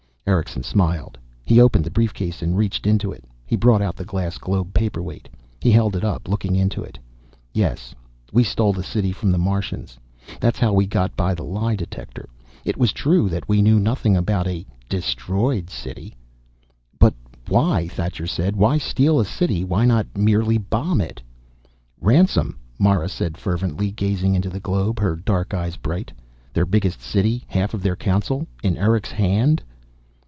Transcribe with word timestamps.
Erickson 0.27 0.63
smiled. 0.63 1.17
He 1.43 1.59
opened 1.59 1.83
the 1.83 1.91
briefcase 1.91 2.41
and 2.41 2.55
reaching 2.55 2.89
into 2.89 3.11
it 3.11 3.25
he 3.45 3.57
brought 3.57 3.81
out 3.81 3.97
the 3.97 4.05
glass 4.05 4.37
globe 4.37 4.73
paperweight. 4.73 5.27
He 5.59 5.71
held 5.71 5.93
it 5.93 6.05
up, 6.05 6.29
looking 6.29 6.55
into 6.55 6.81
it. 6.81 6.97
"Yes, 7.53 7.93
we 8.31 8.41
stole 8.45 8.71
the 8.71 8.81
City 8.83 9.11
from 9.11 9.33
the 9.33 9.37
Martians. 9.37 9.97
That's 10.39 10.57
how 10.59 10.71
we 10.71 10.87
got 10.87 11.17
by 11.17 11.35
the 11.35 11.43
lie 11.43 11.75
detector. 11.75 12.29
It 12.63 12.77
was 12.77 12.93
true 12.93 13.27
that 13.27 13.49
we 13.49 13.61
knew 13.61 13.77
nothing 13.77 14.15
about 14.15 14.47
a 14.47 14.65
destroyed 14.87 15.69
City." 15.69 16.15
"But 16.97 17.13
why?" 17.49 17.89
Thacher 17.89 18.27
said. 18.27 18.55
"Why 18.55 18.77
steal 18.77 19.19
a 19.19 19.25
City? 19.25 19.65
Why 19.65 19.83
not 19.85 20.07
merely 20.15 20.57
bomb 20.57 21.01
it?" 21.01 21.21
"Ransom," 21.99 22.57
Mara 22.79 23.09
said 23.09 23.37
fervently, 23.37 23.91
gazing 23.91 24.33
into 24.35 24.49
the 24.49 24.61
globe, 24.61 24.97
her 25.01 25.17
dark 25.17 25.53
eyes 25.53 25.75
bright. 25.75 26.13
"Their 26.53 26.65
biggest 26.65 27.01
City, 27.01 27.43
half 27.47 27.73
of 27.73 27.83
their 27.83 27.97
Council 27.97 28.47
in 28.63 28.77
Erick's 28.77 29.11
hand!" 29.11 29.61